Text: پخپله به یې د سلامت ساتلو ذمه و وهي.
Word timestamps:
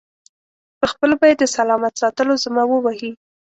پخپله 0.81 1.15
به 1.19 1.25
یې 1.29 1.35
د 1.39 1.43
سلامت 1.55 1.93
ساتلو 2.01 2.33
ذمه 2.43 2.63
و 2.67 2.71
وهي. 2.83 3.11